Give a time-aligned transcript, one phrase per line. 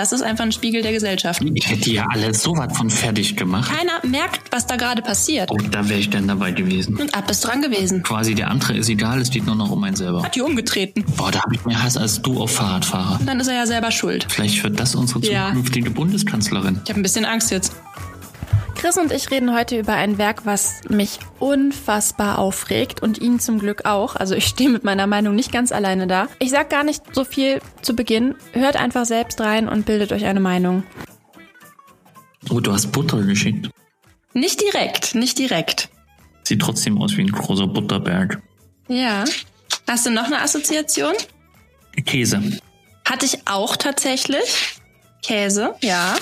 [0.00, 1.42] Das ist einfach ein Spiegel der Gesellschaft.
[1.52, 3.70] Ich hätte ja alles so was von fertig gemacht.
[3.70, 5.50] Keiner merkt, was da gerade passiert.
[5.50, 6.96] Oh, da wäre ich dann dabei gewesen.
[6.96, 8.02] Und ab ist dran gewesen.
[8.02, 10.22] Quasi der andere ist egal, es geht nur noch um einen selber.
[10.22, 11.04] Hat die umgetreten.
[11.18, 13.20] Boah, da habe ich mehr Hass als du auf Fahrradfahrer.
[13.20, 14.24] Und dann ist er ja selber schuld.
[14.30, 15.48] Vielleicht wird das unsere Ja.
[15.48, 16.80] zukünftige Bundeskanzlerin.
[16.84, 17.74] Ich habe ein bisschen Angst jetzt.
[18.80, 23.58] Chris und ich reden heute über ein Werk, was mich unfassbar aufregt und ihn zum
[23.58, 24.16] Glück auch.
[24.16, 26.28] Also ich stehe mit meiner Meinung nicht ganz alleine da.
[26.38, 28.36] Ich sag gar nicht so viel zu Beginn.
[28.52, 30.84] Hört einfach selbst rein und bildet euch eine Meinung.
[32.48, 33.68] Oh, du hast Butter geschickt.
[34.32, 35.90] Nicht direkt, nicht direkt.
[36.44, 38.40] Sieht trotzdem aus wie ein großer Butterberg.
[38.88, 39.26] Ja.
[39.86, 41.12] Hast du noch eine Assoziation?
[42.06, 42.58] Käse.
[43.04, 44.80] Hatte ich auch tatsächlich.
[45.22, 46.16] Käse, ja.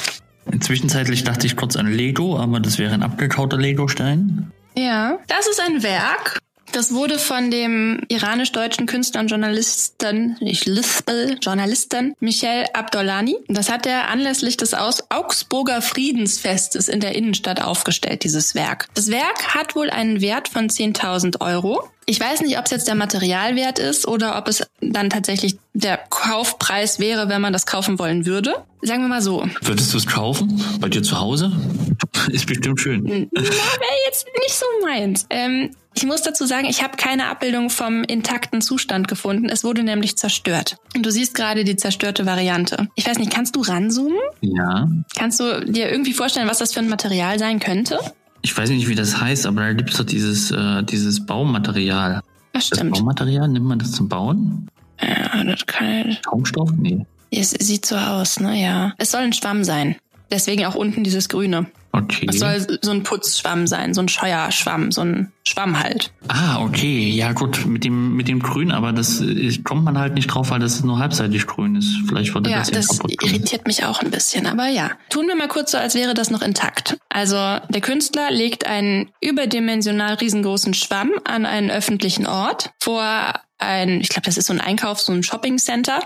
[0.60, 4.52] Zwischenzeitlich dachte ich kurz an Lego, aber das wäre ein abgekauter Lego-Stein.
[4.76, 5.18] Ja.
[5.26, 6.38] Das ist ein Werk.
[6.78, 13.36] Das wurde von dem iranisch-deutschen Künstler und Journalisten, ich lispel, Journalisten, Michel Abdollani.
[13.48, 18.86] Das hat er anlässlich des Aus Augsburger Friedensfestes in der Innenstadt aufgestellt, dieses Werk.
[18.94, 21.82] Das Werk hat wohl einen Wert von 10.000 Euro.
[22.06, 25.98] Ich weiß nicht, ob es jetzt der Materialwert ist oder ob es dann tatsächlich der
[25.98, 28.54] Kaufpreis wäre, wenn man das kaufen wollen würde.
[28.82, 29.44] Sagen wir mal so.
[29.62, 30.64] Würdest du es kaufen?
[30.80, 31.50] Bei dir zu Hause?
[32.30, 33.02] Ist bestimmt schön.
[33.04, 35.26] Na, wäre jetzt nicht so meins.
[35.28, 39.48] Ähm, ich muss dazu sagen, ich habe keine Abbildung vom intakten Zustand gefunden.
[39.48, 40.76] Es wurde nämlich zerstört.
[40.94, 42.86] Und du siehst gerade die zerstörte Variante.
[42.94, 44.16] Ich weiß nicht, kannst du ranzoomen?
[44.40, 44.88] Ja.
[45.16, 47.98] Kannst du dir irgendwie vorstellen, was das für ein Material sein könnte?
[48.42, 52.22] Ich weiß nicht, wie das heißt, aber da gibt es doch dieses, äh, dieses Baumaterial.
[52.52, 52.94] Das Das stimmt.
[52.94, 54.68] Baumaterial, nimmt man das zum Bauen?
[55.02, 56.16] Ja, das kann.
[56.24, 56.70] Schaumstoff?
[56.76, 57.06] Nee.
[57.32, 58.54] Es sieht so aus, ne?
[58.62, 58.94] Ja.
[58.98, 59.96] Es soll ein Schwamm sein.
[60.30, 61.66] Deswegen auch unten dieses Grüne.
[61.92, 62.26] Okay.
[62.28, 66.12] Es soll so ein Putzschwamm sein, so ein Scheuerschwamm, so ein Schwamm halt.
[66.28, 67.08] Ah, okay.
[67.08, 69.22] Ja, gut, mit dem, mit dem Grün, aber das
[69.64, 71.90] kommt man halt nicht drauf, weil das nur halbseitig grün ist.
[72.06, 74.90] Vielleicht wurde Ja, das ja das kaputt irritiert mich auch ein bisschen, aber ja.
[75.08, 76.98] Tun wir mal kurz so, als wäre das noch intakt.
[77.08, 84.10] Also der Künstler legt einen überdimensional riesengroßen Schwamm an einen öffentlichen Ort vor ein, ich
[84.10, 86.00] glaube, das ist so ein Einkauf, so ein Shopping-Center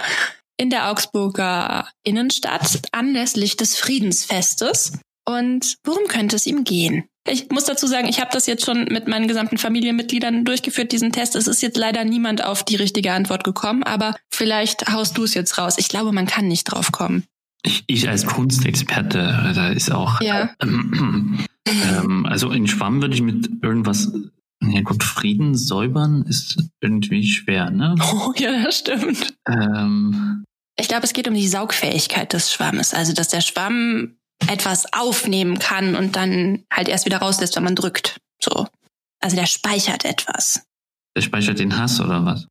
[0.63, 4.93] in der Augsburger Innenstadt anlässlich des Friedensfestes.
[5.29, 7.05] Und worum könnte es ihm gehen?
[7.29, 11.11] Ich muss dazu sagen, ich habe das jetzt schon mit meinen gesamten Familienmitgliedern durchgeführt, diesen
[11.11, 11.35] Test.
[11.35, 15.35] Es ist jetzt leider niemand auf die richtige Antwort gekommen, aber vielleicht haust du es
[15.35, 15.79] jetzt raus.
[15.79, 17.25] Ich glaube, man kann nicht drauf kommen.
[17.65, 20.21] Ich, ich als Kunstexperte, da ist auch.
[20.21, 20.51] Ja.
[20.63, 21.47] ähm,
[22.29, 24.13] also in Schwamm würde ich mit irgendwas.
[24.65, 27.97] Ja gut, Frieden säubern ist irgendwie schwer, ne?
[28.13, 29.35] Oh, ja, das stimmt.
[29.49, 30.45] Ähm,
[30.79, 32.95] Ich glaube, es geht um die Saugfähigkeit des Schwammes.
[32.95, 34.17] Also, dass der Schwamm
[34.49, 38.19] etwas aufnehmen kann und dann halt erst wieder rauslässt, wenn man drückt.
[38.43, 38.67] So.
[39.21, 40.63] Also, der speichert etwas.
[41.17, 42.47] der speichert den Hass oder was?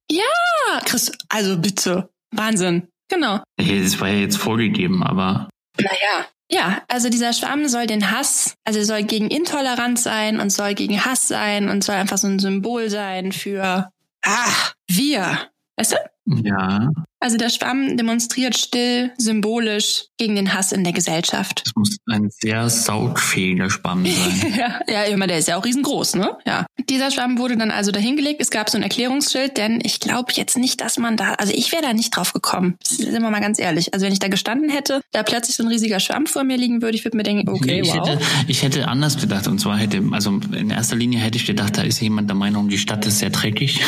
[0.69, 2.09] Ah, Chris, also bitte.
[2.31, 2.87] Wahnsinn.
[3.09, 3.41] Genau.
[3.57, 5.49] Das war ja jetzt vorgegeben, aber
[5.79, 6.27] Naja.
[6.49, 11.03] Ja, also dieser Schwamm soll den Hass, also soll gegen Intoleranz sein und soll gegen
[11.05, 13.89] Hass sein und soll einfach so ein Symbol sein für,
[14.25, 14.51] ah,
[14.89, 15.49] wir.
[15.77, 15.97] Weißt du?
[16.25, 16.89] Ja,
[17.19, 21.63] Also der Schwamm demonstriert still, symbolisch gegen den Hass in der Gesellschaft.
[21.65, 24.53] es muss ein sehr saugfähiger Schwamm sein.
[24.61, 26.37] Ja, ja, immer, der ist ja auch riesengroß, ne?
[26.45, 26.65] Ja.
[26.89, 28.41] Dieser Schwamm wurde dann also dahingelegt.
[28.41, 31.71] Es gab so ein Erklärungsschild, denn ich glaube jetzt nicht, dass man da, also ich
[31.71, 32.75] wäre da nicht drauf gekommen.
[32.83, 33.93] Sind wir mal ganz ehrlich.
[33.93, 36.81] Also wenn ich da gestanden hätte, da plötzlich so ein riesiger Schwamm vor mir liegen
[36.81, 38.07] würde, ich würde mir denken, okay, ich, wow.
[38.07, 39.47] hätte, ich hätte anders gedacht.
[39.47, 42.67] Und zwar hätte, also in erster Linie hätte ich gedacht, da ist jemand der Meinung,
[42.69, 43.79] die Stadt ist sehr dreckig.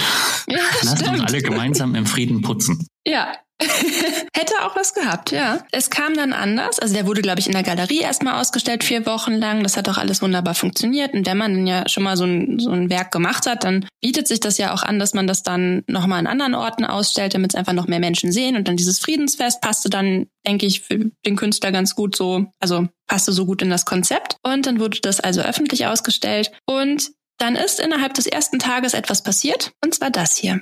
[0.48, 1.28] Ja, Lasst uns stimmt.
[1.28, 2.88] alle gemeinsam im Frieden putzen.
[3.06, 3.34] Ja.
[4.34, 5.60] Hätte auch was gehabt, ja.
[5.72, 6.80] Es kam dann anders.
[6.80, 9.64] Also der wurde, glaube ich, in der Galerie erstmal ausgestellt, vier Wochen lang.
[9.64, 11.14] Das hat auch alles wunderbar funktioniert.
[11.14, 13.86] Und wenn man dann ja schon mal so ein, so ein Werk gemacht hat, dann
[14.02, 17.36] bietet sich das ja auch an, dass man das dann nochmal an anderen Orten ausstellt,
[17.36, 18.56] damit es einfach noch mehr Menschen sehen.
[18.56, 22.88] Und dann dieses Friedensfest passte dann, denke ich, für den Künstler ganz gut so, also
[23.08, 24.38] passte so gut in das Konzept.
[24.44, 26.52] Und dann wurde das also öffentlich ausgestellt.
[26.66, 29.74] Und dann ist innerhalb des ersten Tages etwas passiert.
[29.84, 30.62] Und zwar das hier.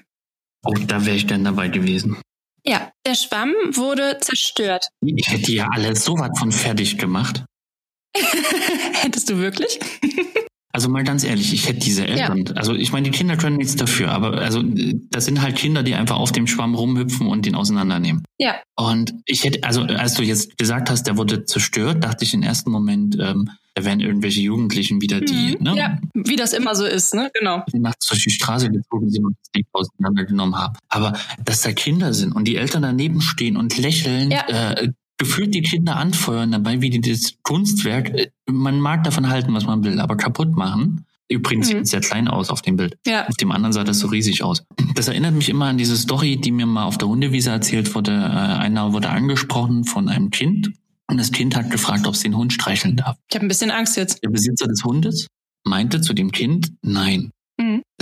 [0.66, 2.22] Oh, da wäre ich dann dabei gewesen.
[2.64, 4.88] Ja, der Schwamm wurde zerstört.
[5.06, 7.44] Ich hätte ja alles so was von fertig gemacht.
[8.14, 9.80] Hättest du wirklich?
[10.74, 12.46] Also mal ganz ehrlich, ich hätte diese Eltern.
[12.56, 15.96] Also ich meine, die Kinder können nichts dafür, aber also das sind halt Kinder, die
[15.96, 18.24] einfach auf dem Schwamm rumhüpfen und den auseinandernehmen.
[18.38, 18.56] Ja.
[18.76, 22.42] Und ich hätte, also als du jetzt gesagt hast, der wurde zerstört, dachte ich im
[22.44, 25.64] ersten Moment, ähm, da wären irgendwelche Jugendlichen wieder die, Mhm.
[25.64, 25.76] ne?
[25.78, 27.30] Ja, wie das immer so ist, ne?
[27.34, 27.64] Genau.
[27.74, 30.74] die nachts durch die Straße gezogen sind und das Ding auseinandergenommen haben.
[30.90, 31.14] Aber
[31.46, 34.46] dass da Kinder sind und die Eltern daneben stehen und lächeln, Ja.
[34.74, 34.90] äh,
[35.22, 39.66] gefühlt die Kinder anfeuern dabei, wie die das Kunstwerk, äh, man mag davon halten, was
[39.68, 41.78] man will, aber kaputt machen, übrigens mhm.
[41.78, 42.98] sieht sehr klein aus auf dem Bild.
[43.06, 43.28] Ja.
[43.28, 44.64] Auf dem anderen sah das so riesig aus.
[44.96, 48.12] Das erinnert mich immer an diese Story, die mir mal auf der Hundewiese erzählt wurde.
[48.12, 50.72] Äh, einer wurde angesprochen von einem Kind
[51.08, 53.16] und das Kind hat gefragt, ob es den Hund streicheln darf.
[53.30, 54.24] Ich habe ein bisschen Angst jetzt.
[54.24, 55.28] Der Besitzer des Hundes
[55.64, 57.30] meinte zu dem Kind, nein.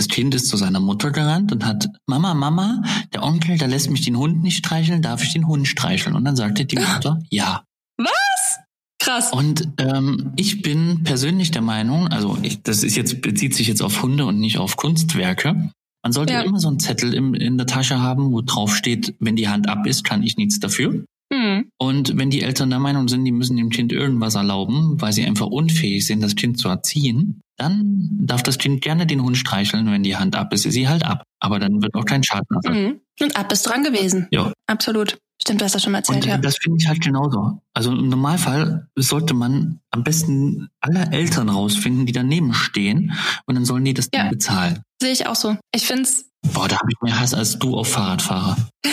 [0.00, 2.82] Das Kind ist zu seiner Mutter gerannt und hat, Mama, Mama,
[3.12, 6.16] der Onkel, der lässt mich den Hund nicht streicheln, darf ich den Hund streicheln?
[6.16, 7.64] Und dann sagte die Mutter, ja.
[7.98, 8.60] Was?
[8.98, 9.30] Krass.
[9.30, 13.82] Und ähm, ich bin persönlich der Meinung, also ich, das ist jetzt bezieht sich jetzt
[13.82, 15.70] auf Hunde und nicht auf Kunstwerke.
[16.02, 16.40] Man sollte ja.
[16.40, 19.68] immer so einen Zettel im, in der Tasche haben, wo drauf steht, wenn die Hand
[19.68, 21.04] ab ist, kann ich nichts dafür.
[21.30, 21.70] Mhm.
[21.78, 25.26] Und wenn die Eltern der Meinung sind, die müssen dem Kind irgendwas erlauben, weil sie
[25.26, 29.90] einfach unfähig sind, das Kind zu erziehen, dann darf das Kind gerne den Hund streicheln,
[29.90, 31.24] wenn die Hand ab ist, ist sie halt ab.
[31.40, 33.00] Aber dann wird auch kein Schaden Mhm.
[33.20, 34.28] Und ab ist dran gewesen.
[34.30, 34.52] Ja.
[34.66, 35.18] Absolut.
[35.42, 36.38] Stimmt, du hast das schon mal erzählt, und, ja.
[36.38, 37.60] Das finde ich halt genauso.
[37.72, 43.12] Also im Normalfall sollte man am besten alle Eltern rausfinden, die daneben stehen
[43.46, 44.28] und dann sollen die das ja.
[44.28, 44.82] bezahlen.
[45.00, 45.56] Sehe ich auch so.
[45.74, 46.26] Ich finde es.
[46.52, 48.56] Boah, da habe ich mehr Hass als du auf Fahrradfahrer.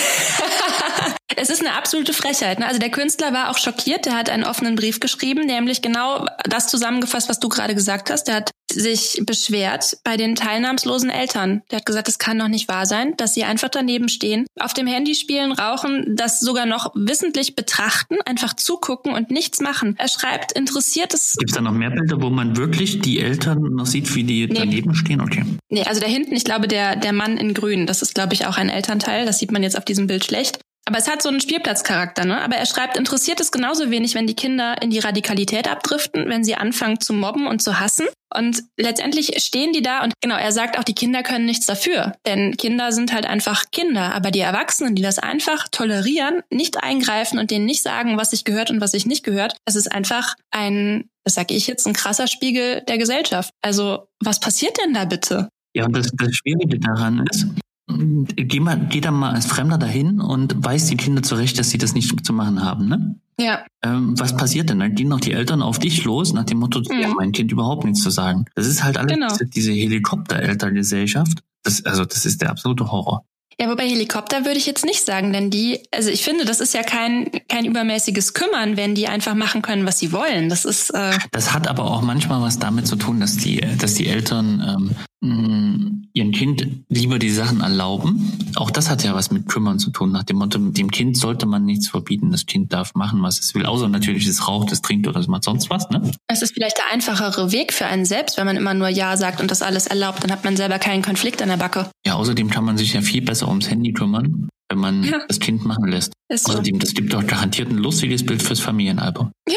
[1.40, 2.58] Es ist eine absolute Frechheit.
[2.58, 2.66] Ne?
[2.66, 4.06] Also der Künstler war auch schockiert.
[4.08, 8.24] Der hat einen offenen Brief geschrieben, nämlich genau das zusammengefasst, was du gerade gesagt hast.
[8.24, 11.62] Der hat sich beschwert bei den teilnahmslosen Eltern.
[11.72, 14.74] Der hat gesagt, es kann doch nicht wahr sein, dass sie einfach daneben stehen, auf
[14.74, 19.96] dem Handy spielen, rauchen, das sogar noch wissentlich betrachten, einfach zugucken und nichts machen.
[19.98, 21.36] Er schreibt, interessiert es.
[21.38, 24.48] Gibt es da noch mehr Bilder, wo man wirklich die Eltern noch sieht, wie die
[24.48, 24.54] nee.
[24.54, 25.22] daneben stehen?
[25.22, 25.44] Okay.
[25.70, 28.46] Nee, also da hinten, ich glaube, der, der Mann in Grün, das ist, glaube ich,
[28.46, 29.26] auch ein Elternteil.
[29.26, 30.60] Das sieht man jetzt auf diesem Bild schlecht.
[30.88, 32.40] Aber es hat so einen Spielplatzcharakter, ne?
[32.40, 36.46] Aber er schreibt, interessiert es genauso wenig, wenn die Kinder in die Radikalität abdriften, wenn
[36.46, 38.08] sie anfangen zu mobben und zu hassen.
[38.34, 42.14] Und letztendlich stehen die da und genau, er sagt auch, die Kinder können nichts dafür.
[42.26, 44.16] Denn Kinder sind halt einfach Kinder.
[44.16, 48.46] Aber die Erwachsenen, die das einfach tolerieren, nicht eingreifen und denen nicht sagen, was sich
[48.46, 51.94] gehört und was sich nicht gehört, das ist einfach ein, das sage ich jetzt, ein
[51.94, 53.52] krasser Spiegel der Gesellschaft.
[53.62, 55.50] Also, was passiert denn da bitte?
[55.76, 57.46] Ja, und das, das Schwierige daran ist,
[57.90, 61.78] Geh, mal, geh dann mal als Fremder dahin und weist die Kinder zurecht, dass sie
[61.78, 63.16] das nicht zu machen haben, ne?
[63.40, 63.66] Ja.
[63.84, 64.80] Ähm, was passiert denn?
[64.80, 67.00] Dann gehen noch die Eltern auf dich los, nach dem Motto, mhm.
[67.00, 68.46] ja, mein Kind überhaupt nichts zu sagen.
[68.56, 69.30] Das ist halt alles genau.
[69.30, 71.44] diese, diese Helikopterelterngesellschaft.
[71.64, 73.24] Das, also, das ist der absolute Horror.
[73.60, 76.76] Ja, wobei Helikopter würde ich jetzt nicht sagen, denn die, also ich finde, das ist
[76.76, 80.50] ja kein, kein übermäßiges Kümmern, wenn die einfach machen können, was sie wollen.
[80.50, 80.92] Das ist.
[80.92, 84.64] Äh das hat aber auch manchmal was damit zu tun, dass die, dass die Eltern
[84.64, 88.52] ähm, ihrem Kind lieber die Sachen erlauben.
[88.56, 90.12] Auch das hat ja was mit Kümmern zu tun.
[90.12, 92.32] Nach dem Motto, dem Kind sollte man nichts verbieten.
[92.32, 93.66] Das Kind darf machen, was es will.
[93.66, 95.90] Außer natürlich, es raucht, es trinkt oder es macht sonst was.
[95.90, 96.12] Ne?
[96.28, 99.42] Es ist vielleicht der einfachere Weg für einen selbst, wenn man immer nur Ja sagt
[99.42, 100.24] und das alles erlaubt.
[100.24, 101.90] Dann hat man selber keinen Konflikt an der Backe.
[102.06, 105.20] Ja, außerdem kann man sich ja viel besser ums Handy kümmern, wenn man ja.
[105.28, 106.14] das Kind machen lässt.
[106.30, 106.80] Ist außerdem, so.
[106.82, 109.32] das gibt doch garantiert ein lustiges Bild fürs Familienalbum.
[109.48, 109.56] Ja,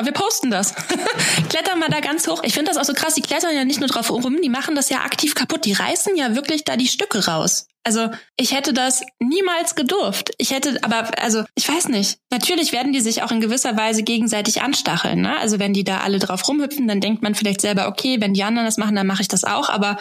[0.00, 0.74] genau, wir posten das.
[1.48, 2.42] Klettern mal da ganz hoch.
[2.44, 4.74] Ich finde das auch so krass, die klettern ja nicht nur drauf rum, die machen
[4.74, 5.64] das ja aktiv kaputt.
[5.64, 7.66] Die reißen ja wirklich da die Stücke raus.
[7.82, 10.32] Also ich hätte das niemals gedurft.
[10.36, 12.18] Ich hätte, aber also ich weiß nicht.
[12.30, 15.22] Natürlich werden die sich auch in gewisser Weise gegenseitig anstacheln.
[15.22, 15.38] Ne?
[15.38, 18.44] Also wenn die da alle drauf rumhüpfen, dann denkt man vielleicht selber, okay, wenn die
[18.44, 19.70] anderen das machen, dann mache ich das auch.
[19.70, 19.96] Aber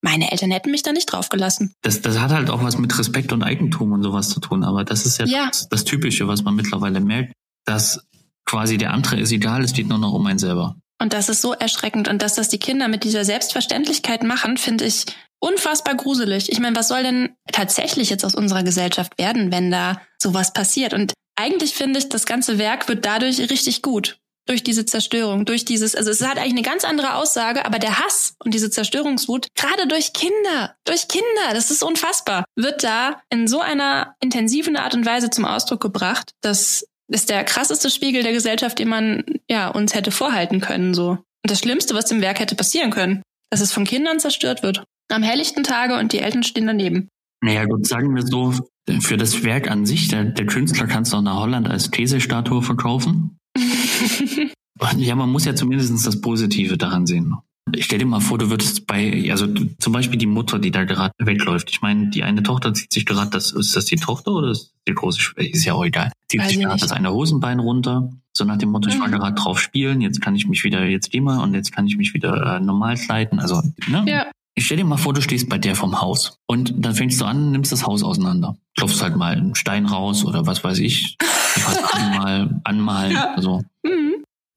[0.00, 1.74] meine Eltern hätten mich da nicht drauf gelassen.
[1.82, 4.64] Das, das hat halt auch was mit Respekt und Eigentum und sowas zu tun.
[4.64, 5.46] Aber das ist ja, ja.
[5.48, 7.34] Das, das Typische, was man mittlerweile merkt,
[7.66, 8.02] dass
[8.50, 10.74] quasi der andere ist egal, es geht nur noch um einen selber.
[11.00, 12.08] Und das ist so erschreckend.
[12.08, 15.06] Und dass das die Kinder mit dieser Selbstverständlichkeit machen, finde ich
[15.38, 16.50] unfassbar gruselig.
[16.50, 20.92] Ich meine, was soll denn tatsächlich jetzt aus unserer Gesellschaft werden, wenn da sowas passiert?
[20.92, 24.18] Und eigentlich finde ich, das ganze Werk wird dadurch richtig gut.
[24.46, 28.00] Durch diese Zerstörung, durch dieses, also es hat eigentlich eine ganz andere Aussage, aber der
[28.00, 33.46] Hass und diese Zerstörungswut, gerade durch Kinder, durch Kinder, das ist unfassbar, wird da in
[33.46, 38.32] so einer intensiven Art und Weise zum Ausdruck gebracht, dass ist der krasseste Spiegel der
[38.32, 41.10] Gesellschaft, den man ja uns hätte vorhalten können so.
[41.10, 44.84] Und das Schlimmste, was dem Werk hätte passieren können, dass es von Kindern zerstört wird.
[45.10, 47.08] Am helllichten Tage und die Eltern stehen daneben.
[47.42, 48.54] Naja, gut, sagen wir so,
[49.00, 52.62] für das Werk an sich, der, der Künstler kann es doch nach Holland als These-Statue
[52.62, 53.38] verkaufen.
[54.96, 57.34] ja, man muss ja zumindest das Positive daran sehen.
[57.74, 59.46] Ich stell dir mal vor, du würdest bei, also
[59.78, 61.70] zum Beispiel die Mutter, die da gerade wegläuft.
[61.70, 64.74] Ich meine, die eine Tochter zieht sich gerade, das, ist das die Tochter oder ist
[64.88, 65.54] die große Schwester?
[65.54, 66.10] Ist ja auch egal.
[66.28, 68.10] Zieht Weiß sich gerade das eine Hosenbein runter.
[68.32, 68.94] So nach dem Motto, mhm.
[68.94, 69.12] ich war mhm.
[69.12, 71.96] gerade drauf spielen, jetzt kann ich mich wieder, jetzt geh mal und jetzt kann ich
[71.96, 73.38] mich wieder äh, normal kleiden.
[73.38, 74.04] Also, ne?
[74.06, 74.26] Ja.
[74.54, 77.24] Ich stell dir mal vor, du stehst bei der vom Haus und dann fängst du
[77.24, 78.56] an, nimmst das Haus auseinander.
[78.76, 81.16] Klopfst halt mal einen Stein raus oder was weiß ich.
[81.64, 83.34] Was anmal, anmalen, ja.
[83.34, 83.62] also.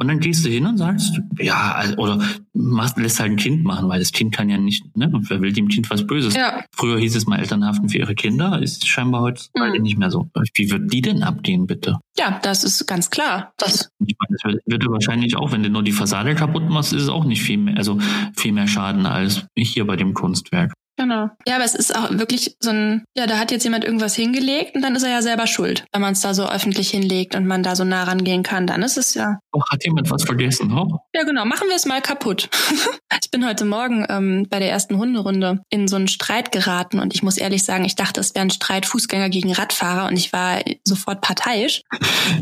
[0.04, 0.10] Mhm.
[0.10, 2.20] Und dann gehst du hin und sagst, ja, oder
[2.54, 5.54] machst, lässt halt ein Kind machen, weil das Kind kann ja nicht, ne, wer will
[5.54, 6.36] dem Kind was Böses?
[6.36, 6.64] Ja.
[6.76, 9.84] Früher hieß es mal Elternhaften für ihre Kinder, ist scheinbar heutzutage Mhm.
[9.84, 10.30] nicht mehr so.
[10.56, 11.98] Wie wird die denn abgehen, bitte?
[12.18, 13.54] Ja, das ist ganz klar.
[13.58, 16.94] Das, Ich meine, das wird, wird wahrscheinlich auch, wenn du nur die Fassade kaputt machst,
[16.94, 17.98] ist es auch nicht viel mehr, also
[18.36, 20.74] viel mehr Schaden als hier bei dem Kunstwerk.
[20.98, 21.30] Genau.
[21.48, 24.76] Ja, aber es ist auch wirklich so ein, ja, da hat jetzt jemand irgendwas hingelegt
[24.76, 25.86] und dann ist er ja selber schuld.
[25.92, 28.82] Wenn man es da so öffentlich hinlegt und man da so nah rangehen kann, dann
[28.84, 29.40] ist es ja.
[29.52, 30.72] Oh, hat jemand was vergessen?
[30.74, 32.50] Oh, Ja, genau, machen wir es mal kaputt.
[33.24, 37.14] ich bin heute Morgen ähm, bei der ersten Hunderunde in so einen Streit geraten und
[37.14, 40.34] ich muss ehrlich sagen, ich dachte, es wäre ein Streit Fußgänger gegen Radfahrer und ich
[40.34, 41.82] war sofort parteiisch.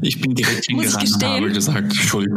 [0.02, 1.30] ich bin direkt hingerannt und gestehen.
[1.30, 2.30] habe gesagt, Schuld.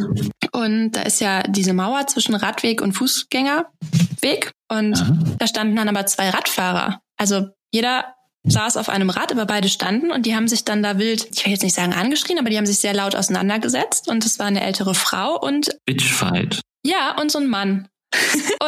[0.54, 4.52] Und da ist ja diese Mauer zwischen Radweg und Fußgängerweg.
[4.70, 5.18] Und Aha.
[5.38, 7.00] da standen dann aber zwei Radfahrer.
[7.16, 10.98] Also jeder saß auf einem Rad, aber beide standen und die haben sich dann da
[10.98, 14.24] wild, ich will jetzt nicht sagen angeschrien, aber die haben sich sehr laut auseinandergesetzt und
[14.24, 16.60] es war eine ältere Frau und Bitchfight.
[16.84, 17.88] ja, und so ein Mann.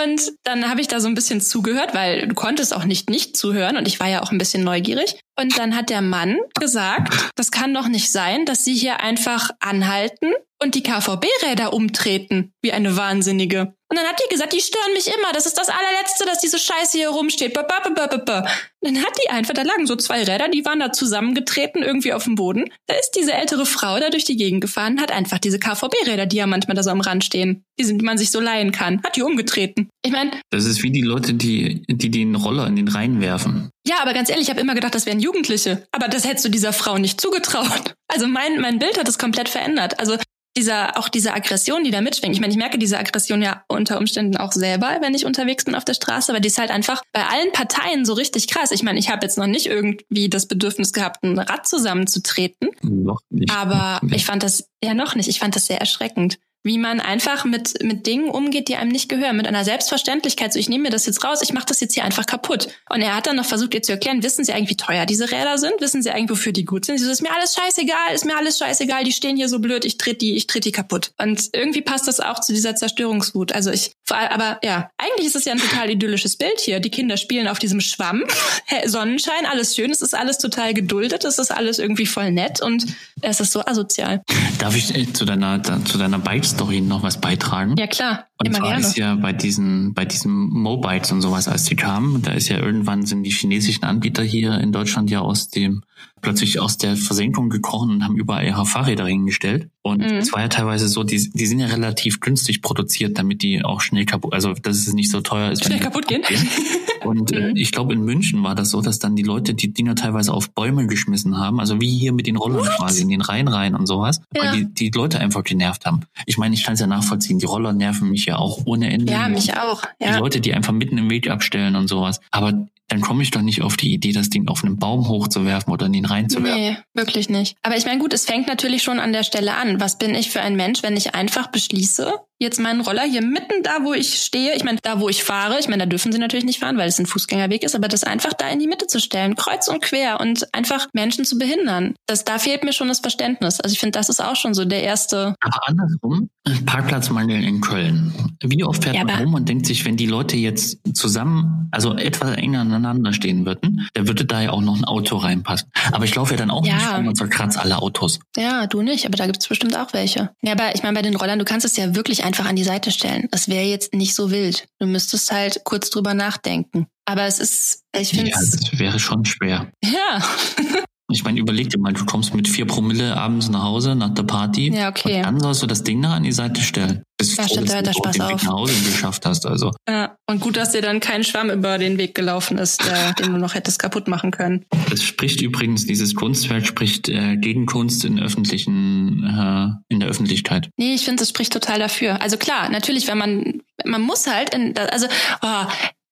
[0.02, 3.36] Und dann habe ich da so ein bisschen zugehört, weil du konntest auch nicht nicht
[3.36, 5.20] zuhören und ich war ja auch ein bisschen neugierig.
[5.38, 9.50] Und dann hat der Mann gesagt, das kann doch nicht sein, dass sie hier einfach
[9.60, 13.74] anhalten und die KVB-Räder umtreten, wie eine Wahnsinnige.
[13.88, 15.32] Und dann hat die gesagt, die stören mich immer.
[15.32, 17.54] Das ist das allerletzte, dass diese Scheiße hier rumsteht.
[17.54, 18.46] Ba, ba, ba, ba, ba.
[18.80, 22.24] Dann hat die einfach, da lagen so zwei Räder, die waren da zusammengetreten irgendwie auf
[22.24, 22.64] dem Boden.
[22.86, 26.36] Da ist diese ältere Frau da durch die Gegend gefahren, hat einfach diese KVB-Räder, die
[26.36, 29.02] ja manchmal da so am Rand stehen, die, sind, die man sich so leihen kann,
[29.04, 29.88] hat die umgetreten.
[30.04, 33.70] Ich meine, Das ist wie die Leute, die, die den Roller in den Rhein werfen.
[33.86, 35.86] ja, aber ganz ehrlich, ich habe immer gedacht, das wären Jugendliche.
[35.92, 37.94] Aber das hättest du dieser Frau nicht zugetraut.
[38.08, 39.98] Also mein, mein Bild hat es komplett verändert.
[40.00, 40.16] Also
[40.56, 42.34] dieser, auch diese Aggression, die da mitschwingt.
[42.34, 45.75] Ich meine, ich merke diese Aggression ja unter Umständen auch selber, wenn ich unterwegs bin
[45.75, 48.70] auf der Straße, aber die ist halt einfach bei allen Parteien so richtig krass.
[48.72, 53.20] Ich meine, ich habe jetzt noch nicht irgendwie das Bedürfnis gehabt, ein Rad zusammenzutreten, Noch
[53.30, 53.50] nicht.
[53.52, 55.28] aber ich fand das ja noch nicht.
[55.28, 56.38] Ich fand das sehr erschreckend.
[56.66, 59.37] Wie man einfach mit, mit Dingen umgeht, die einem nicht gehören.
[59.37, 60.52] Mit einer Selbstverständlichkeit.
[60.52, 62.66] So, ich nehme mir das jetzt raus, ich mache das jetzt hier einfach kaputt.
[62.90, 65.30] Und er hat dann noch versucht, ihr zu erklären, wissen Sie eigentlich, wie teuer diese
[65.30, 65.75] Räder sind?
[65.78, 66.99] Wissen Sie eigentlich, wofür die gut sind?
[66.99, 69.85] Sie so, ist mir alles scheißegal, ist mir alles scheißegal, die stehen hier so blöd,
[69.85, 71.12] ich tritt die, ich tritt die kaputt.
[71.18, 73.52] Und irgendwie passt das auch zu dieser Zerstörungswut.
[73.52, 76.80] Also ich, vor allem, aber ja, eigentlich ist es ja ein total idyllisches Bild hier.
[76.80, 78.25] Die Kinder spielen auf diesem Schwamm,
[78.87, 82.87] Sonnenschein, alles schön, es ist alles total geduldet, es ist alles irgendwie voll nett und
[83.23, 84.23] es ist so asozial.
[84.58, 87.75] Darf ich äh, zu deiner, da, zu deiner Bike-Story noch was beitragen?
[87.78, 88.86] Ja klar, Und immer zwar gerne.
[88.86, 92.58] ist ja bei diesen, bei diesen Mobites und sowas, als die kamen, da ist ja
[92.58, 95.82] irgendwann sind die chinesischen Anbieter hier in Deutschland ja aus dem,
[96.22, 99.68] plötzlich aus der Versenkung gekrochen und haben überall ihre Fahrräder hingestellt.
[99.82, 100.16] Und Mhm.
[100.16, 103.80] es war ja teilweise so, die, die sind ja relativ günstig produziert, damit die auch
[103.80, 105.64] schnell kaputt, also dass es nicht so teuer ist.
[105.64, 106.22] Schnell die kaputt gehen.
[107.04, 107.56] Und äh, Mhm.
[107.56, 110.50] ich glaube, in München war das so, dass dann die Leute die Dinger teilweise auf
[110.52, 113.86] Bäume geschmissen haben, also wie hier mit den Rollern quasi in den Rhein rein und
[113.86, 114.42] sowas, Ja.
[114.42, 116.00] weil die, die Leute einfach genervt haben.
[116.25, 119.12] Ich meine, ich kann es ja nachvollziehen, die Roller nerven mich ja auch ohne Ende.
[119.12, 119.82] Ja, mich auch.
[120.00, 120.18] Die Ja.
[120.18, 122.20] Leute, die einfach mitten im Weg abstellen und sowas.
[122.32, 125.72] Aber dann komme ich doch nicht auf die Idee, das Ding auf einen Baum hochzuwerfen
[125.72, 126.60] oder in den Rhein zu werfen.
[126.60, 127.56] Nee, wirklich nicht.
[127.62, 129.80] Aber ich meine, gut, es fängt natürlich schon an der Stelle an.
[129.80, 133.62] Was bin ich für ein Mensch, wenn ich einfach beschließe, jetzt meinen Roller hier mitten
[133.62, 136.18] da, wo ich stehe, ich meine, da, wo ich fahre, ich meine, da dürfen sie
[136.18, 138.86] natürlich nicht fahren, weil es ein Fußgängerweg ist, aber das einfach da in die Mitte
[138.86, 141.94] zu stellen, kreuz und quer und einfach Menschen zu behindern.
[142.06, 143.60] Das, da fehlt mir schon das Verständnis.
[143.60, 145.34] Also ich finde, das ist auch schon so der erste.
[145.40, 146.28] Aber andersrum,
[146.64, 148.12] Parkplatzmangel in Köln.
[148.42, 151.96] Wie oft fährt Ja, man rum und denkt sich, wenn die Leute jetzt zusammen, also
[151.96, 155.70] etwas enger aneinander stehen würden, da würde da ja auch noch ein Auto reinpassen.
[155.92, 156.76] Aber ich laufe ja dann auch Ja.
[156.76, 158.20] nicht rum und zerkratze alle Autos.
[158.36, 160.30] Ja, du nicht, aber da gibt's bestimmt auch welche.
[160.42, 162.64] Ja, aber ich meine, bei den Rollern, du kannst es ja wirklich einfach an die
[162.64, 163.28] Seite stellen.
[163.32, 164.66] Das wäre jetzt nicht so wild.
[164.78, 166.86] Du müsstest halt kurz drüber nachdenken.
[167.08, 169.70] Aber es ist, ich finde Ja, es, das wäre schon schwer.
[169.84, 170.22] ja.
[171.08, 174.25] Ich meine, überleg dir mal, du kommst mit vier Promille abends nach Hause nach der
[174.25, 174.72] Party.
[174.75, 175.18] Ja, okay.
[175.18, 177.02] Und dann sollst du das Ding da an die Seite stellen.
[177.16, 178.42] Bis Ja, froh, stimmt, da hört du der Spaß den Weg auf.
[178.42, 179.46] nach Hause geschafft hast.
[179.46, 183.12] Also Ja, und gut, dass dir dann kein Schwamm über den Weg gelaufen ist, der,
[183.18, 184.64] den du noch hättest kaputt machen können.
[184.92, 190.70] Es spricht übrigens, dieses Kunstwerk spricht äh, gegen Kunst in öffentlichen, äh, in der Öffentlichkeit.
[190.76, 192.20] Nee, ich finde, das spricht total dafür.
[192.20, 195.06] Also klar, natürlich, wenn man, man muss halt, in, also,
[195.42, 195.64] oh,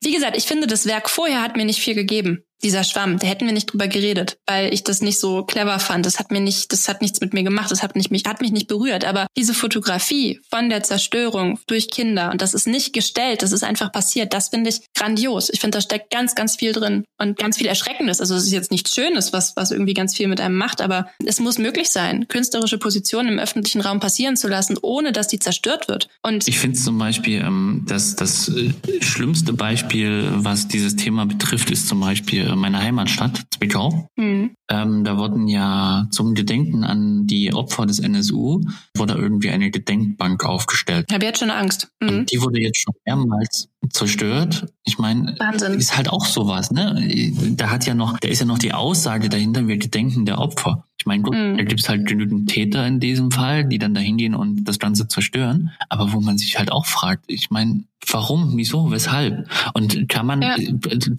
[0.04, 2.44] wie gesagt, ich finde, das Werk vorher hat mir nicht viel gegeben.
[2.62, 6.06] Dieser Schwamm, da hätten wir nicht drüber geredet, weil ich das nicht so clever fand.
[6.06, 8.40] Das hat mir nicht, das hat nichts mit mir gemacht, das hat nicht mich, hat
[8.40, 9.04] mich nicht berührt.
[9.04, 13.64] Aber diese Fotografie von der Zerstörung durch Kinder und das ist nicht gestellt, das ist
[13.64, 14.32] einfach passiert.
[14.32, 15.50] Das finde ich grandios.
[15.50, 18.20] Ich finde, da steckt ganz, ganz viel drin und ganz viel Erschreckendes.
[18.20, 21.08] Also es ist jetzt nichts Schönes, was, was irgendwie ganz viel mit einem macht, aber
[21.24, 25.38] es muss möglich sein, künstlerische Positionen im öffentlichen Raum passieren zu lassen, ohne dass die
[25.38, 26.08] zerstört wird.
[26.22, 31.70] Und Ich finde zum Beispiel, ähm, das, das äh, schlimmste Beispiel, was dieses Thema betrifft,
[31.70, 34.08] ist zum Beispiel meiner Heimatstadt, Zwickau.
[34.16, 34.54] Mhm.
[34.68, 38.62] Ähm, da wurden ja zum Gedenken an die Opfer des NSU,
[38.96, 41.06] wurde irgendwie eine Gedenkbank aufgestellt.
[41.08, 41.88] Ich habe jetzt schon Angst.
[42.00, 42.08] Mhm.
[42.08, 44.66] Und die wurde jetzt schon mehrmals zerstört.
[44.84, 45.36] Ich meine,
[45.76, 47.32] ist halt auch sowas, ne?
[47.56, 50.86] Da hat ja noch, da ist ja noch die Aussage dahinter, wir gedenken der Opfer.
[51.04, 51.58] Ich meine, gut, mhm.
[51.58, 55.06] da gibt's halt genügend Täter in diesem Fall, die dann da hingehen und das Ganze
[55.06, 55.70] zerstören.
[55.90, 59.46] Aber wo man sich halt auch fragt, ich meine, warum, wieso, weshalb?
[59.74, 60.56] Und kann man, ja.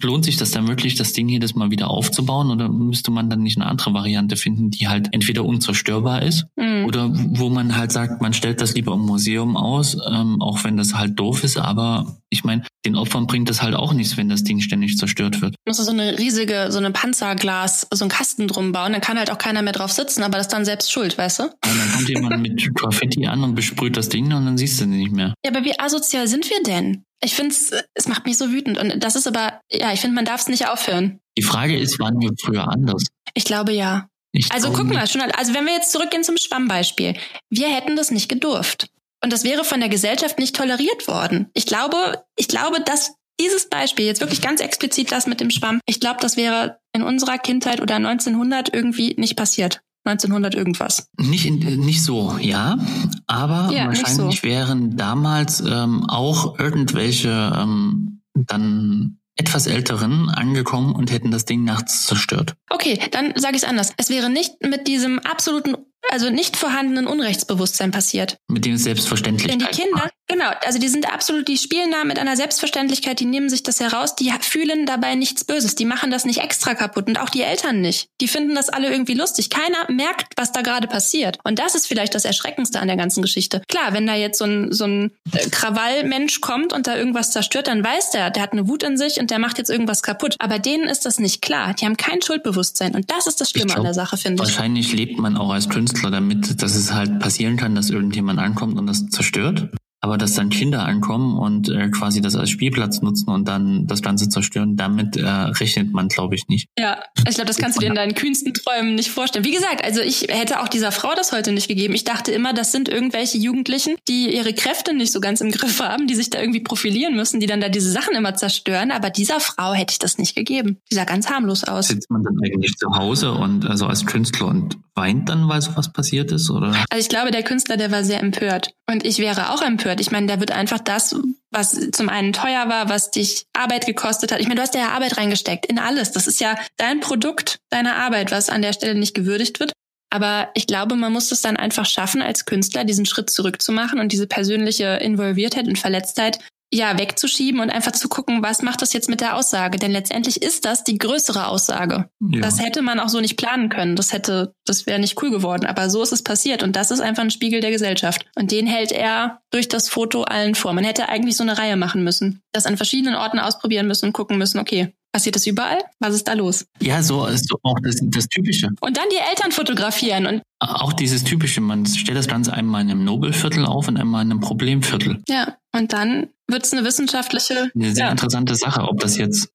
[0.02, 3.44] lohnt sich das dann wirklich, das Ding jedes Mal wieder aufzubauen oder müsste man dann
[3.44, 6.84] nicht eine andere Variante finden, die halt entweder unzerstörbar ist mhm.
[6.86, 10.76] oder wo man halt sagt, man stellt das lieber im Museum aus, ähm, auch wenn
[10.76, 14.28] das halt doof ist, aber ich meine, den Opfern bringt es halt auch nichts, wenn
[14.28, 15.54] das Ding ständig zerstört wird.
[15.64, 19.18] Du musst so eine riesige, so eine Panzerglas, so einen Kasten drum bauen, dann kann
[19.18, 21.42] halt auch keiner mehr drauf sitzen, aber das ist dann selbst schuld, weißt du?
[21.44, 24.84] Und dann kommt jemand mit Graffiti an und besprüht das Ding und dann siehst du
[24.84, 25.34] den nicht mehr.
[25.44, 27.04] Ja, aber wie asozial sind wir denn?
[27.22, 28.78] Ich finde es, es macht mich so wütend.
[28.78, 31.18] Und das ist aber, ja, ich finde, man darf es nicht aufhören.
[31.38, 33.04] Die Frage ist, waren wir früher anders?
[33.34, 34.08] Ich glaube ja.
[34.32, 37.16] Ich also guck mal, schon, also wenn wir jetzt zurückgehen zum Schwammbeispiel,
[37.48, 38.88] wir hätten das nicht gedurft.
[39.26, 41.48] Und das wäre von der Gesellschaft nicht toleriert worden.
[41.52, 45.80] Ich glaube, ich glaube, dass dieses Beispiel, jetzt wirklich ganz explizit das mit dem Schwamm,
[45.84, 49.80] ich glaube, das wäre in unserer Kindheit oder 1900 irgendwie nicht passiert.
[50.04, 51.08] 1900 irgendwas.
[51.18, 52.78] Nicht, in, nicht so, ja.
[53.26, 54.46] Aber ja, wahrscheinlich so.
[54.46, 62.04] wären damals ähm, auch irgendwelche ähm, dann etwas Älteren angekommen und hätten das Ding nachts
[62.04, 62.54] zerstört.
[62.70, 63.92] Okay, dann sage ich es anders.
[63.96, 65.74] Es wäre nicht mit diesem absoluten
[66.10, 68.38] also nicht vorhandenen Unrechtsbewusstsein passiert.
[68.48, 69.60] Mit dem Selbstverständlichkeit.
[69.60, 73.24] Denn die Kinder, genau, also die sind absolut, die spielen da mit einer Selbstverständlichkeit, die
[73.24, 77.08] nehmen sich das heraus, die fühlen dabei nichts Böses, die machen das nicht extra kaputt
[77.08, 78.08] und auch die Eltern nicht.
[78.20, 79.50] Die finden das alle irgendwie lustig.
[79.50, 81.38] Keiner merkt, was da gerade passiert.
[81.44, 83.62] Und das ist vielleicht das Erschreckendste an der ganzen Geschichte.
[83.68, 87.68] Klar, wenn da jetzt so ein, so ein äh, Krawallmensch kommt und da irgendwas zerstört,
[87.68, 90.36] dann weiß der, der hat eine Wut in sich und der macht jetzt irgendwas kaputt.
[90.38, 91.74] Aber denen ist das nicht klar.
[91.74, 92.94] Die haben kein Schuldbewusstsein.
[92.94, 94.48] Und das ist das Schlimme glaub, an der Sache, finde ich.
[94.48, 98.38] Wahrscheinlich lebt man auch als Künstler Künstler damit, dass es halt passieren kann, dass irgendjemand
[98.38, 99.70] ankommt und das zerstört.
[100.06, 104.02] Aber dass dann Kinder ankommen und äh, quasi das als Spielplatz nutzen und dann das
[104.02, 106.68] Ganze zerstören, damit äh, rechnet man, glaube ich, nicht.
[106.78, 109.44] Ja, ich glaube, das kannst du dir in deinen kühnsten Träumen nicht vorstellen.
[109.44, 111.92] Wie gesagt, also ich hätte auch dieser Frau das heute nicht gegeben.
[111.92, 115.80] Ich dachte immer, das sind irgendwelche Jugendlichen, die ihre Kräfte nicht so ganz im Griff
[115.80, 118.92] haben, die sich da irgendwie profilieren müssen, die dann da diese Sachen immer zerstören.
[118.92, 120.78] Aber dieser Frau hätte ich das nicht gegeben.
[120.88, 121.88] Die sah ganz harmlos aus.
[121.88, 125.92] Sitzt man dann eigentlich zu Hause und also als Künstler und weint dann, weil sowas
[125.92, 126.68] passiert ist, oder?
[126.90, 128.70] Also ich glaube, der Künstler, der war sehr empört.
[128.88, 129.95] Und ich wäre auch empört.
[130.00, 131.14] Ich meine, da wird einfach das,
[131.50, 134.40] was zum einen teuer war, was dich Arbeit gekostet hat.
[134.40, 136.12] Ich meine, du hast ja Arbeit reingesteckt in alles.
[136.12, 139.72] Das ist ja dein Produkt, deine Arbeit, was an der Stelle nicht gewürdigt wird.
[140.10, 144.12] Aber ich glaube, man muss es dann einfach schaffen, als Künstler diesen Schritt zurückzumachen und
[144.12, 146.38] diese persönliche Involviertheit und Verletztheit
[146.76, 149.78] ja, wegzuschieben und einfach zu gucken, was macht das jetzt mit der Aussage?
[149.78, 152.08] Denn letztendlich ist das die größere Aussage.
[152.20, 152.40] Ja.
[152.42, 153.96] Das hätte man auch so nicht planen können.
[153.96, 155.66] Das hätte, das wäre nicht cool geworden.
[155.66, 156.62] Aber so ist es passiert.
[156.62, 158.26] Und das ist einfach ein Spiegel der Gesellschaft.
[158.36, 160.74] Und den hält er durch das Foto allen vor.
[160.74, 162.42] Man hätte eigentlich so eine Reihe machen müssen.
[162.52, 165.78] Das an verschiedenen Orten ausprobieren müssen und gucken müssen, okay, Passiert das überall?
[165.98, 166.66] Was ist da los?
[166.80, 168.68] Ja, so ist so auch das, das Typische.
[168.80, 172.90] Und dann die Eltern fotografieren und auch dieses Typische, man stellt das Ganze einmal in
[172.90, 175.22] einem Nobelviertel auf und einmal in einem Problemviertel.
[175.28, 177.70] Ja, und dann wird es eine wissenschaftliche.
[177.74, 178.10] Eine sehr ja.
[178.10, 179.48] interessante Sache, ob das jetzt.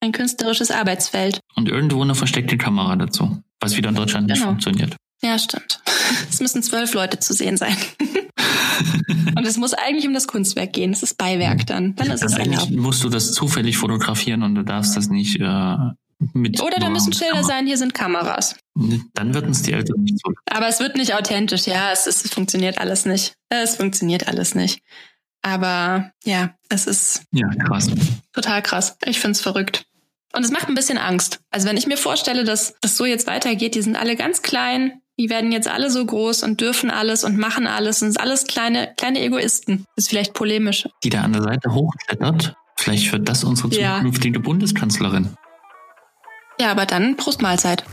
[0.00, 1.40] Ein künstlerisches Arbeitsfeld.
[1.56, 4.34] Und irgendwo eine versteckte Kamera dazu, was wieder in Deutschland genau.
[4.34, 4.96] nicht funktioniert.
[5.22, 5.80] Ja, stimmt.
[6.28, 7.76] Es müssen zwölf Leute zu sehen sein.
[9.36, 10.92] Und es muss eigentlich um das Kunstwerk gehen.
[10.92, 11.94] Es ist Beiwerk dann.
[11.96, 12.70] Dann ist es erlaubt.
[12.70, 15.76] musst du das zufällig fotografieren und du darfst das nicht äh,
[16.32, 16.60] mit.
[16.60, 17.46] Oder da müssen Schilder Kamera.
[17.46, 18.56] sein, hier sind Kameras.
[19.14, 20.32] Dann würden es die Eltern nicht so.
[20.50, 21.92] Aber es wird nicht authentisch, ja.
[21.92, 23.34] Es, es funktioniert alles nicht.
[23.48, 24.80] Es funktioniert alles nicht.
[25.42, 27.90] Aber ja, es ist ja krass.
[28.32, 28.96] Total krass.
[29.04, 29.86] Ich find's verrückt.
[30.32, 31.40] Und es macht ein bisschen Angst.
[31.50, 35.00] Also wenn ich mir vorstelle, dass das so jetzt weitergeht, die sind alle ganz klein,
[35.20, 38.46] die werden jetzt alle so groß und dürfen alles und machen alles und sind alles
[38.46, 39.84] kleine, kleine Egoisten.
[39.94, 40.88] Das ist vielleicht polemisch.
[41.04, 44.42] Die da an der Seite hochklettert, vielleicht wird das unsere zukünftige ja.
[44.42, 45.36] Bundeskanzlerin.
[46.58, 47.84] Ja, aber dann Prostmahlzeit.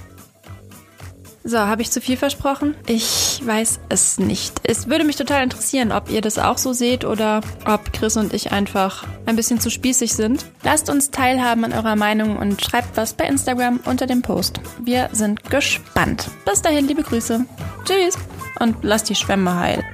[1.47, 2.75] So, habe ich zu viel versprochen?
[2.87, 4.59] Ich weiß es nicht.
[4.63, 8.33] Es würde mich total interessieren, ob ihr das auch so seht oder ob Chris und
[8.33, 10.45] ich einfach ein bisschen zu spießig sind.
[10.63, 14.59] Lasst uns teilhaben an eurer Meinung und schreibt was bei Instagram unter dem Post.
[14.83, 16.29] Wir sind gespannt.
[16.43, 17.45] Bis dahin, liebe Grüße.
[17.85, 18.17] Tschüss
[18.59, 19.85] und lasst die Schwämme heil.